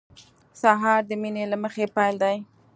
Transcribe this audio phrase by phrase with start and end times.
[0.61, 2.37] سهار د مینې له مخې پیل دی.